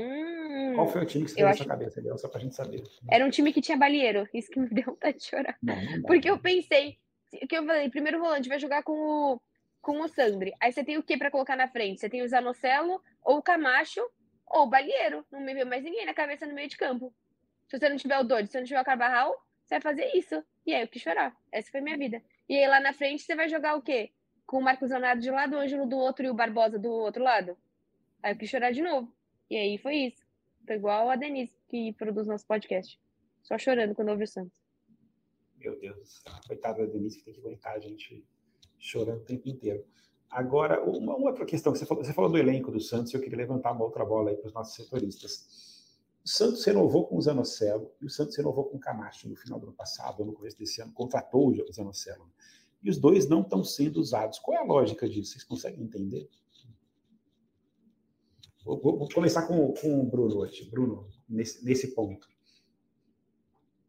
[0.75, 1.63] Qual foi o time que você teve acho...
[1.63, 2.17] na cabeça, Léo?
[2.17, 2.83] Só pra gente saber.
[3.09, 4.27] Era um time que tinha balieiro.
[4.33, 5.57] Isso que me deu vontade de chorar.
[5.61, 6.97] Não, não Porque eu pensei.
[7.49, 9.41] que eu falei, primeiro volante vai jogar com o,
[9.81, 10.53] com o Sandri.
[10.61, 11.99] Aí você tem o que para colocar na frente?
[11.99, 14.01] Você tem o Zanocelo, ou o Camacho,
[14.47, 15.25] ou o Balieiro.
[15.29, 17.13] Não me veio mais ninguém na cabeça no meio de campo.
[17.67, 20.11] Se você não tiver o Dodge, se você não tiver o Carvajal, você vai fazer
[20.15, 20.41] isso.
[20.65, 21.35] E aí eu quis chorar.
[21.51, 22.21] Essa foi minha vida.
[22.49, 24.11] E aí lá na frente você vai jogar o quê?
[24.45, 26.89] Com o Marcos Leonardo de um lado, o Ângelo do outro e o Barbosa do
[26.89, 27.57] outro lado.
[28.21, 29.11] Aí eu quis chorar de novo.
[29.49, 30.25] E aí foi isso.
[30.65, 32.99] Foi igual a Denise, que produz nosso podcast.
[33.43, 34.59] Só chorando quando ouve o Santos.
[35.57, 36.23] Meu Deus.
[36.47, 38.25] Coitada da Denise que tem que aguentar a gente
[38.79, 39.85] chorando o tempo inteiro.
[40.29, 43.71] Agora, uma, outra questão, você falou, você falou do elenco do Santos, eu queria levantar
[43.71, 45.74] uma outra bola aí para os nossos setoristas.
[46.25, 49.59] O Santos renovou com o Zanocelo e o Santos renovou com o Camacho no final
[49.59, 52.27] do ano passado, no começo desse ano, contratou o Zanocelo.
[52.81, 54.39] E os dois não estão sendo usados.
[54.39, 55.33] Qual é a lógica disso?
[55.33, 56.27] Vocês conseguem entender?
[58.65, 60.67] Vou, vou, começar com, com o Bruno hoje.
[60.67, 62.27] Bruno, nesse, nesse ponto.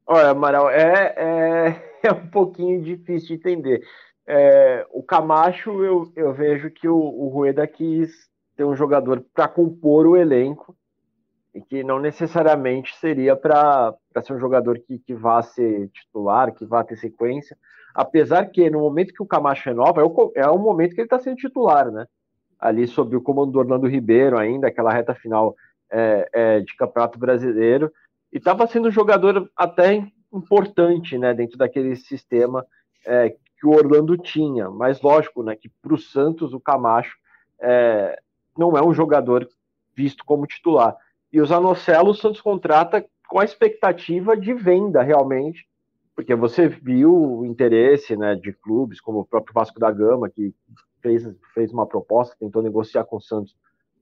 [0.06, 3.82] Olha, Amaral, é, é, é um pouquinho difícil de entender.
[4.26, 9.48] É, o Camacho, eu, eu vejo que o, o Rueda quis ter um jogador para
[9.48, 10.76] compor o elenco
[11.56, 16.66] e que não necessariamente seria para ser um jogador que, que vá ser titular, que
[16.66, 17.56] vá ter sequência,
[17.94, 21.06] apesar que no momento que o Camacho renova, é o, é o momento que ele
[21.06, 22.06] está sendo titular, né?
[22.60, 25.56] Ali sob o comando do Orlando Ribeiro ainda, aquela reta final
[25.90, 27.90] é, é, de Campeonato Brasileiro,
[28.30, 32.66] e estava sendo um jogador até importante, né, dentro daquele sistema
[33.06, 37.16] é, que o Orlando tinha, mas lógico, né, que para o Santos o Camacho
[37.58, 38.18] é,
[38.58, 39.48] não é um jogador
[39.94, 40.94] visto como titular.
[41.32, 45.66] E o Zanocelo o Santos contrata com a expectativa de venda realmente,
[46.14, 50.54] porque você viu o interesse né, de clubes como o próprio Vasco da Gama, que
[51.02, 53.54] fez, fez uma proposta, tentou negociar com o Santos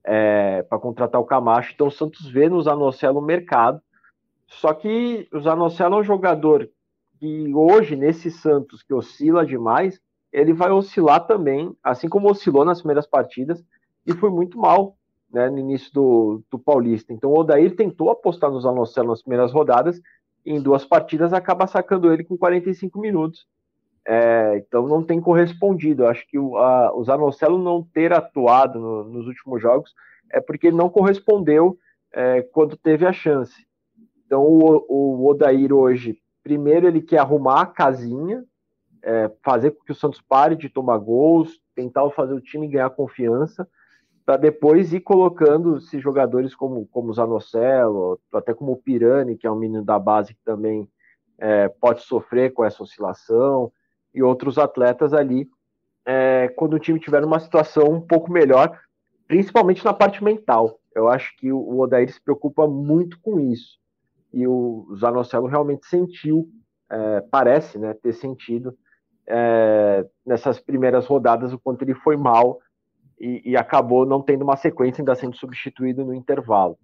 [0.04, 1.72] é, para contratar o Camacho.
[1.74, 3.80] Então o Santos vê no Zanocelo o mercado.
[4.46, 6.68] Só que o Zanocelo é um jogador
[7.18, 10.00] que hoje, nesse Santos que oscila demais,
[10.32, 13.64] ele vai oscilar também, assim como oscilou nas primeiras partidas,
[14.06, 14.96] e foi muito mal
[15.32, 17.12] né, no início do, do Paulista.
[17.12, 20.00] Então o Odair tentou apostar no Zanocelo nas primeiras rodadas,
[20.46, 23.46] em duas partidas acaba sacando ele com 45 minutos.
[24.06, 26.02] É, então não tem correspondido.
[26.02, 29.92] Eu acho que o, a, o Zanocelo não ter atuado no, nos últimos jogos
[30.30, 31.78] é porque ele não correspondeu
[32.12, 33.66] é, quando teve a chance.
[34.26, 38.44] Então o, o Odair hoje, primeiro ele quer arrumar a casinha,
[39.02, 42.90] é, fazer com que o Santos pare de tomar gols, tentar fazer o time ganhar
[42.90, 43.66] confiança
[44.24, 49.46] para depois ir colocando esses jogadores como, como o Zanocelo, até como o Pirani, que
[49.46, 50.88] é um menino da base que também
[51.38, 53.70] é, pode sofrer com essa oscilação,
[54.14, 55.48] e outros atletas ali,
[56.06, 58.78] é, quando o time tiver uma situação um pouco melhor,
[59.26, 60.78] principalmente na parte mental.
[60.94, 63.78] Eu acho que o Odair se preocupa muito com isso.
[64.32, 66.48] E o Zanocelo realmente sentiu,
[66.90, 68.76] é, parece né, ter sentido,
[69.26, 72.60] é, nessas primeiras rodadas, o quanto ele foi mal
[73.18, 76.78] e, e, acabou não tendo uma sequência, ainda sendo substituído no intervalo.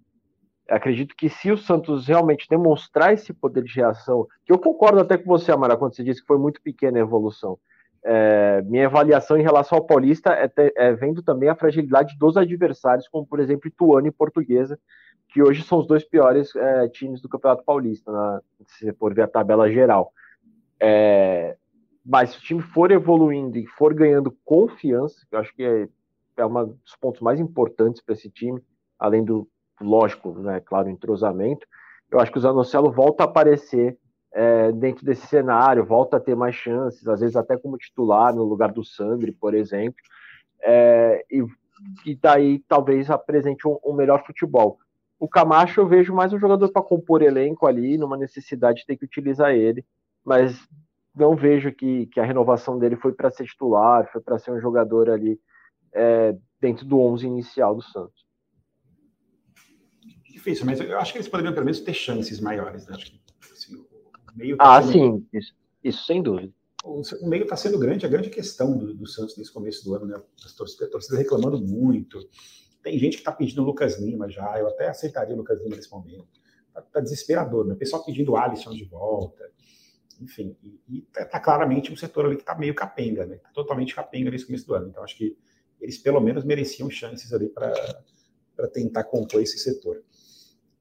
[0.69, 5.17] Acredito que se o Santos realmente demonstrar esse poder de reação, que eu concordo até
[5.17, 7.59] com você, Amara, quando você disse que foi muito pequena a evolução.
[8.03, 13.07] É, minha avaliação em relação ao Paulista é, é, vendo também a fragilidade dos adversários,
[13.07, 14.79] como por exemplo Ituano e Portuguesa,
[15.27, 19.13] que hoje são os dois piores é, times do Campeonato Paulista, na, se você for
[19.13, 20.11] ver a tabela geral.
[20.79, 21.55] É,
[22.03, 25.87] mas se o time for evoluindo e for ganhando confiança, eu acho que
[26.41, 28.61] é um dos pontos mais importantes para esse time,
[28.99, 29.47] além do,
[29.79, 31.65] lógico, né, claro, entrosamento.
[32.11, 33.97] Eu acho que o Zanocelo volta a aparecer
[34.33, 38.43] é, dentro desse cenário, volta a ter mais chances, às vezes até como titular no
[38.43, 39.97] lugar do Sandri, por exemplo,
[40.63, 41.43] é, e,
[42.05, 44.77] e daí talvez apresente um, um melhor futebol.
[45.19, 48.97] O Camacho eu vejo mais um jogador para compor elenco ali, numa necessidade de ter
[48.97, 49.85] que utilizar ele,
[50.23, 50.67] mas
[51.15, 54.59] não vejo que, que a renovação dele foi para ser titular, foi para ser um
[54.59, 55.39] jogador ali
[55.93, 58.25] é, dentro do 11 inicial do Santos.
[60.29, 62.87] Difícil, mas eu acho que eles poderiam pelo menos ter chances maiores.
[62.87, 62.95] Né?
[62.95, 63.87] Acho que, assim, o
[64.35, 64.93] meio tá ah, sendo...
[64.93, 66.53] sim, isso, isso, sem dúvida.
[66.83, 69.93] O, o meio está sendo grande, a grande questão do, do, Santos nesse começo do
[69.93, 70.21] ano, né?
[70.43, 72.27] As torcidas, reclamando muito.
[72.81, 75.75] Tem gente que está pedindo o Lucas Lima já, eu até aceitaria o Lucas Lima
[75.75, 76.27] nesse momento.
[76.69, 77.73] Está tá desesperador, né?
[77.73, 79.51] O pessoal pedindo o Alisson de volta
[80.21, 80.55] enfim,
[80.87, 83.37] e, está tá claramente um setor ali que está meio capenga, né?
[83.37, 84.89] Tá totalmente capenga nesse começo do ano.
[84.89, 85.35] Então, acho que
[85.81, 90.03] eles pelo menos mereciam chances ali para tentar compor esse setor.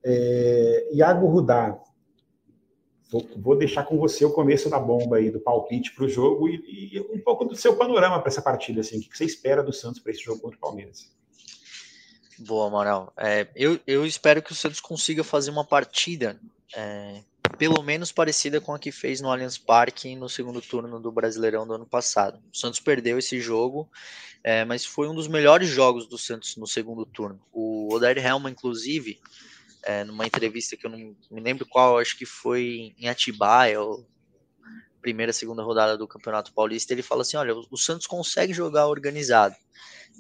[0.04, 1.78] É, Iago Rudá,
[3.10, 6.48] vou, vou, deixar com você o começo da bomba aí, do palpite para o jogo
[6.48, 8.80] e, e, um pouco do seu panorama para essa partida.
[8.80, 11.10] Assim, o que você espera do Santos para esse jogo contra o Palmeiras?
[12.38, 13.12] Boa, Amaral.
[13.18, 16.40] É, eu, eu espero que o Santos consiga fazer uma partida
[16.74, 17.22] é,
[17.61, 21.66] pelo menos parecida com a que fez no Allianz Parque no segundo turno do Brasileirão
[21.66, 22.42] do ano passado.
[22.51, 23.87] O Santos perdeu esse jogo,
[24.42, 27.38] é, mas foi um dos melhores jogos do Santos no segundo turno.
[27.53, 29.20] O Odair Helma, inclusive,
[29.83, 30.99] é, numa entrevista que eu não
[31.31, 34.09] me lembro qual, acho que foi em Atibaia, ou
[35.00, 39.54] primeira, segunda rodada do Campeonato Paulista, ele fala assim: olha, o Santos consegue jogar organizado.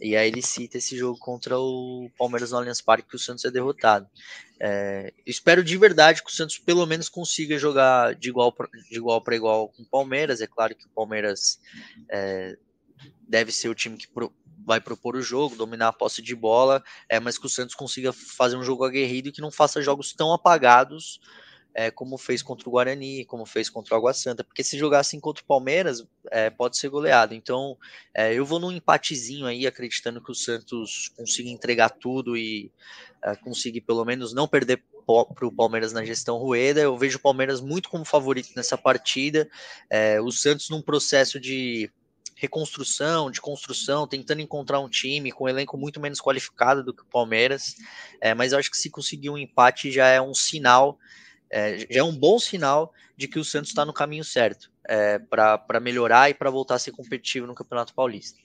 [0.00, 3.44] E aí ele cita esse jogo contra o Palmeiras no Allianz Parque, que o Santos
[3.44, 4.08] é derrotado.
[4.58, 9.68] É, espero de verdade que o Santos pelo menos consiga jogar de igual para igual,
[9.68, 10.40] com o Palmeiras.
[10.40, 11.60] É claro que o Palmeiras
[12.10, 12.56] é,
[13.28, 14.32] deve ser o time que pro,
[14.64, 18.12] vai propor o jogo, dominar a posse de bola, é, mas que o Santos consiga
[18.12, 21.20] fazer um jogo aguerrido e que não faça jogos tão apagados
[21.74, 25.00] é, como fez contra o Guarani, como fez contra o Água Santa, porque se jogar
[25.00, 27.34] assim contra o Palmeiras, é, pode ser goleado.
[27.34, 27.76] Então,
[28.14, 32.70] é, eu vou num empatezinho aí, acreditando que o Santos consiga entregar tudo e
[33.22, 34.82] é, consiga pelo menos não perder
[35.34, 36.80] para o Palmeiras na gestão Rueda.
[36.80, 39.48] Eu vejo o Palmeiras muito como favorito nessa partida.
[39.88, 41.90] É, o Santos num processo de
[42.40, 47.02] reconstrução, de construção, tentando encontrar um time com um elenco muito menos qualificado do que
[47.02, 47.76] o Palmeiras.
[48.18, 50.98] É, mas eu acho que se conseguir um empate já é um sinal,
[51.50, 55.18] é, já é um bom sinal de que o Santos está no caminho certo é,
[55.18, 58.38] para melhorar e para voltar a ser competitivo no Campeonato Paulista.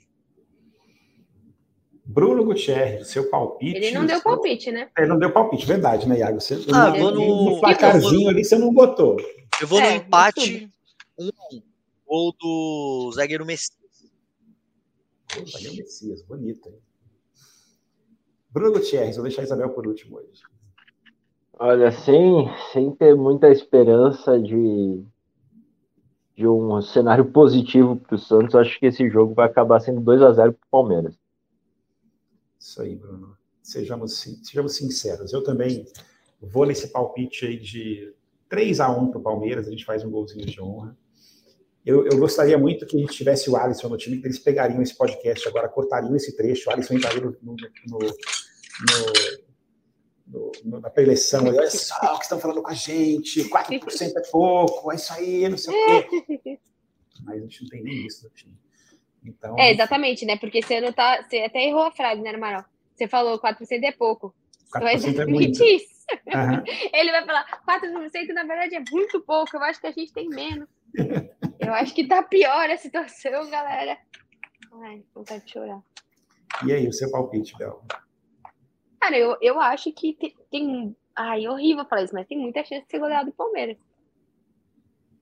[2.06, 3.78] Bruno Gutierrez, seu palpite.
[3.78, 4.90] Ele não deu palpite, né?
[4.98, 6.40] Ele não deu palpite, verdade, né, Iago?
[6.40, 9.18] Você, ah, no, no, no placarzinho ali você não botou.
[9.60, 10.70] Eu vou é, no empate
[11.18, 11.62] 1 um, um,
[12.06, 13.80] ou do zagueiro Messias.
[15.36, 16.76] O zagueiro Messias, bonito, hein?
[18.52, 20.44] Bruno Gutierrez, vou deixar a Isabel por último hoje.
[21.58, 25.02] Olha, sem, sem ter muita esperança de,
[26.36, 30.22] de um cenário positivo para o Santos, acho que esse jogo vai acabar sendo 2
[30.22, 31.16] a 0 para o Palmeiras.
[32.60, 33.38] Isso aí, Bruno.
[33.64, 35.32] Sejamos, sejamos sinceros.
[35.32, 35.86] Eu também
[36.42, 38.14] vou nesse palpite aí de
[38.50, 40.96] 3 a 1 para o Palmeiras, a gente faz um golzinho de honra.
[41.86, 44.82] Eu, eu, gostaria muito que a gente tivesse o Alisson no time, que eles pegariam
[44.82, 47.56] esse podcast agora, cortariam esse trecho, o Alisson entraria no, no,
[47.88, 48.00] no,
[50.64, 51.46] no, na preleção.
[51.46, 55.50] Olha só o que estão falando com a gente, 4% é pouco, é isso aí,
[55.50, 56.60] não sei o quê.
[57.24, 58.58] Mas a gente não tem nem isso no time.
[59.24, 60.38] Então, é, exatamente, né?
[60.38, 61.24] Porque você não tá.
[61.24, 62.64] Você até errou a frase, né, Amaral?
[62.94, 64.34] Você falou 4% é pouco.
[64.72, 65.96] 4% então é exatamente é isso.
[66.28, 66.64] Uhum.
[66.94, 70.30] Ele vai falar, 4% na verdade é muito pouco, eu acho que a gente tem
[70.30, 70.70] menos.
[71.60, 73.98] eu acho que tá pior a situação, galera.
[74.84, 75.82] Ai, vontade de chorar.
[76.66, 77.84] E aí, o seu palpite, Bel?
[79.06, 80.96] Cara, eu, eu acho que tem, tem.
[81.16, 83.78] Ai, horrível falar isso, mas tem muita chance de ser goleado do Palmeiras.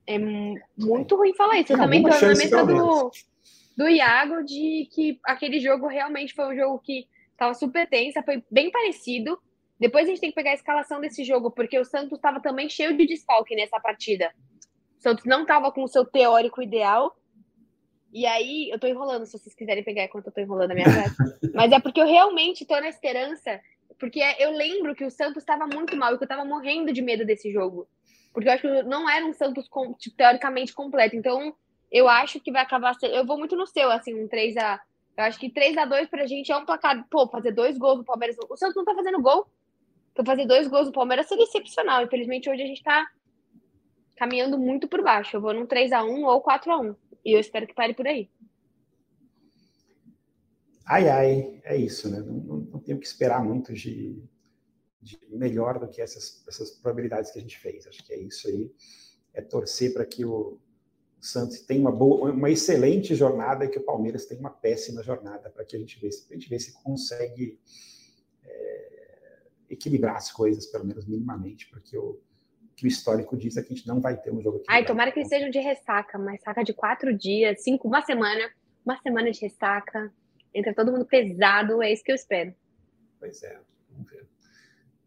[0.08, 1.74] É muito ruim falar isso.
[1.74, 3.12] Eu também tô na mesa do
[3.76, 8.42] do Iago de que aquele jogo realmente foi um jogo que estava super tensa, foi
[8.50, 9.38] bem parecido.
[9.80, 12.70] Depois a gente tem que pegar a escalação desse jogo, porque o Santos estava também
[12.70, 14.34] cheio de desfalque nessa partida.
[14.98, 17.18] O Santos não estava com o seu teórico ideal.
[18.14, 20.90] E aí, eu tô enrolando, se vocês quiserem pegar enquanto eu tô enrolando a minha
[20.90, 21.16] frase.
[21.54, 23.60] Mas é porque eu realmente tô na esperança,
[24.00, 27.02] porque eu lembro que o Santos estava muito mal e que eu estava morrendo de
[27.02, 27.88] medo desse jogo.
[28.34, 29.70] Porque eu acho que não era um Santos
[30.00, 31.16] tipo, teoricamente completo.
[31.16, 31.56] Então,
[31.92, 33.14] eu acho que vai acabar sendo.
[33.14, 34.80] Eu vou muito no seu, assim, um 3x.
[35.16, 37.08] Eu acho que 3x2 pra gente é um placar.
[37.10, 38.36] Pô, fazer dois gols no Palmeiras.
[38.50, 39.48] O Santos não tá fazendo gol.
[40.12, 42.04] Então, fazer dois gols no Palmeiras seria excepcional.
[42.04, 43.08] Infelizmente, hoje a gente tá
[44.16, 45.38] caminhando muito por baixo.
[45.38, 46.96] Eu vou num 3x1 ou 4x1.
[47.24, 48.30] E eu espero que pare por aí.
[50.86, 52.20] Ai, ai, é isso, né?
[52.20, 54.22] Não, não, não tenho que esperar muito de,
[55.02, 57.88] de, melhor do que essas, essas probabilidades que a gente fez.
[57.88, 58.72] Acho que é isso aí.
[59.34, 60.60] É torcer para que o,
[61.24, 65.50] Santos tem uma boa, uma excelente jornada e que o Palmeiras tem uma péssima jornada
[65.50, 67.58] para que a gente veja, a gente vê se consegue
[68.44, 72.20] é, equilibrar as coisas, pelo menos minimamente, porque o
[72.76, 74.66] que o histórico diz é que a gente não vai ter um jogo aqui.
[74.68, 78.52] Ai, tomara que eles sejam de ressaca, mas saca de quatro dias, cinco, uma semana,
[78.86, 80.12] uma semana de ressaca,
[80.54, 82.54] entra todo mundo pesado, é isso que eu espero.
[83.20, 84.28] Pois é, vamos ver.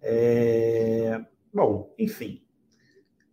[0.03, 1.25] É...
[1.53, 2.47] Bom, enfim,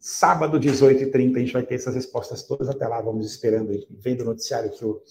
[0.05, 2.67] Sábado, 18h30, a gente vai ter essas respostas todas.
[2.67, 5.01] Até lá, vamos esperando, vendo o noticiário que o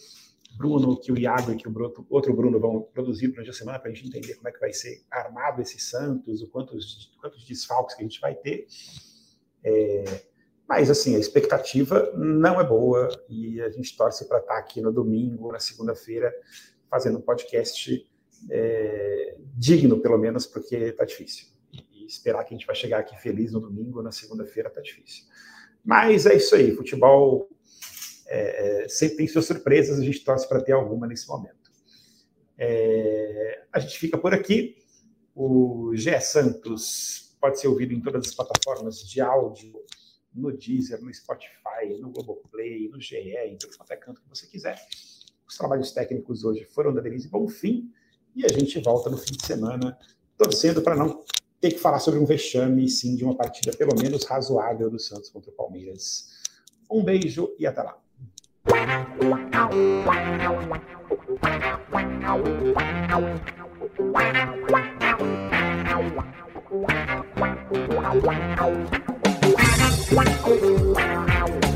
[0.55, 3.91] Bruno, que o Iago e que o outro Bruno vão produzir durante a semana para
[3.91, 7.97] a gente entender como é que vai ser armado esse Santos, o quantos, quantos desfalques
[7.97, 8.67] que a gente vai ter.
[9.65, 10.05] É,
[10.69, 14.93] mas, assim, a expectativa não é boa e a gente torce para estar aqui no
[14.93, 16.31] domingo, na segunda-feira,
[16.93, 18.07] fazendo um podcast
[18.51, 21.47] é, digno, pelo menos, porque está difícil
[22.07, 25.25] esperar que a gente vai chegar aqui feliz no domingo ou na segunda-feira tá difícil.
[25.83, 27.49] Mas é isso aí, futebol
[28.27, 31.73] é, é sempre tem suas surpresas, a gente torce para ter alguma nesse momento.
[32.59, 34.77] É, a gente fica por aqui.
[35.35, 39.73] O Gé Santos pode ser ouvido em todas as plataformas de áudio,
[40.35, 44.79] no Deezer, no Spotify, no Globoplay, no GE, em todo é canto que você quiser.
[45.49, 47.91] Os trabalhos técnicos hoje foram da Denise Bonfim
[48.35, 49.97] e a gente volta no fim de semana
[50.37, 51.23] torcendo para não
[51.61, 55.31] ter que falar sobre um vexame, sim, de uma partida pelo menos razoável do Santos
[55.31, 56.29] contra o Palmeiras.
[56.91, 57.99] Um beijo e até lá.
[63.95, 64.13] Wow.